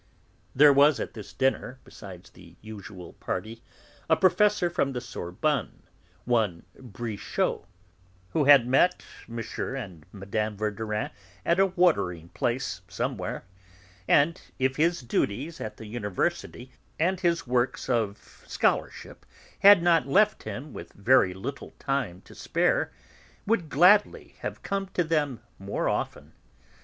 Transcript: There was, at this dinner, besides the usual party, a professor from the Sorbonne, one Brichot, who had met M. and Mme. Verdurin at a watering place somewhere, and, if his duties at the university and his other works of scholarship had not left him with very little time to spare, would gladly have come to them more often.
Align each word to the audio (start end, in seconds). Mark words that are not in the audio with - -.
There 0.55 0.73
was, 0.73 0.99
at 0.99 1.13
this 1.13 1.31
dinner, 1.31 1.79
besides 1.83 2.31
the 2.31 2.55
usual 2.59 3.13
party, 3.13 3.61
a 4.09 4.15
professor 4.15 4.67
from 4.67 4.93
the 4.93 4.99
Sorbonne, 4.99 5.83
one 6.25 6.65
Brichot, 6.75 7.67
who 8.31 8.45
had 8.45 8.65
met 8.67 9.05
M. 9.29 9.39
and 9.77 10.03
Mme. 10.11 10.55
Verdurin 10.55 11.11
at 11.45 11.59
a 11.59 11.67
watering 11.67 12.29
place 12.29 12.81
somewhere, 12.87 13.45
and, 14.07 14.41
if 14.57 14.77
his 14.77 15.01
duties 15.01 15.61
at 15.61 15.77
the 15.77 15.85
university 15.85 16.71
and 16.99 17.19
his 17.19 17.43
other 17.43 17.51
works 17.51 17.87
of 17.87 18.43
scholarship 18.47 19.23
had 19.59 19.83
not 19.83 20.07
left 20.07 20.41
him 20.41 20.73
with 20.73 20.93
very 20.93 21.35
little 21.35 21.73
time 21.77 22.21
to 22.21 22.33
spare, 22.33 22.91
would 23.45 23.69
gladly 23.69 24.33
have 24.39 24.63
come 24.63 24.87
to 24.95 25.03
them 25.03 25.41
more 25.59 25.87
often. 25.87 26.33